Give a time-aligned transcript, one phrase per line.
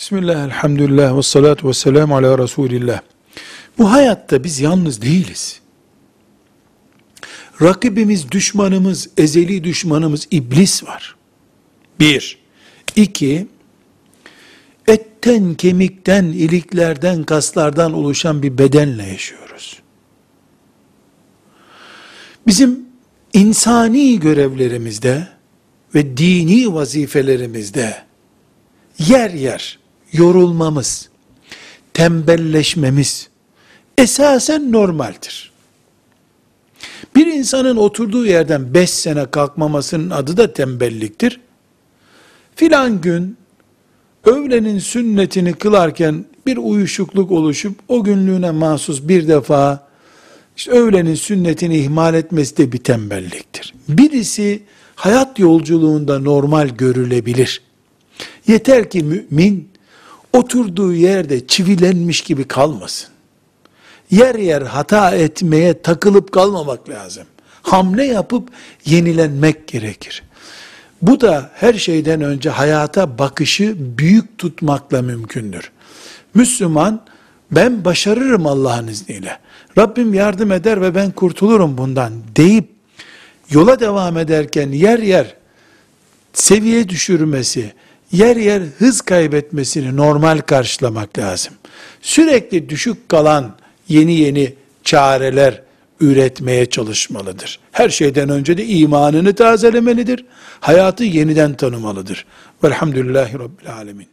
[0.00, 3.00] Bismillah, elhamdülillah, ve salatu ve selamu ala Resulillah.
[3.78, 5.60] Bu hayatta biz yalnız değiliz.
[7.62, 11.16] Rakibimiz, düşmanımız, ezeli düşmanımız iblis var.
[12.00, 12.38] Bir.
[12.96, 13.46] İki,
[14.88, 19.82] etten, kemikten, iliklerden, kaslardan oluşan bir bedenle yaşıyoruz.
[22.46, 22.80] Bizim
[23.32, 25.28] insani görevlerimizde
[25.94, 27.96] ve dini vazifelerimizde
[28.98, 29.80] yer yer
[30.12, 31.08] yorulmamız,
[31.94, 33.28] tembelleşmemiz
[33.98, 35.50] esasen normaldir.
[37.16, 41.40] Bir insanın oturduğu yerden beş sene kalkmamasının adı da tembelliktir.
[42.56, 43.36] Filan gün
[44.24, 49.88] öğlenin sünnetini kılarken bir uyuşukluk oluşup o günlüğüne mahsus bir defa
[50.56, 53.74] işte öğlenin sünnetini ihmal etmesi de bir tembelliktir.
[53.88, 54.62] Birisi
[54.94, 57.62] hayat yolculuğunda normal görülebilir.
[58.46, 59.69] Yeter ki mümin
[60.32, 63.08] oturduğu yerde çivilenmiş gibi kalmasın.
[64.10, 67.24] Yer yer hata etmeye takılıp kalmamak lazım.
[67.62, 68.48] Hamle yapıp
[68.84, 70.22] yenilenmek gerekir.
[71.02, 75.70] Bu da her şeyden önce hayata bakışı büyük tutmakla mümkündür.
[76.34, 77.02] Müslüman
[77.50, 79.38] ben başarırım Allah'ın izniyle.
[79.78, 82.68] Rabbim yardım eder ve ben kurtulurum bundan deyip
[83.50, 85.34] yola devam ederken yer yer
[86.32, 87.72] seviye düşürmesi,
[88.12, 91.54] yer yer hız kaybetmesini normal karşılamak lazım.
[92.00, 93.56] Sürekli düşük kalan
[93.88, 95.62] yeni yeni çareler
[96.00, 97.58] üretmeye çalışmalıdır.
[97.72, 100.24] Her şeyden önce de imanını tazelemelidir.
[100.60, 102.26] Hayatı yeniden tanımalıdır.
[102.64, 104.08] Velhamdülillahi Rabbil Alemin.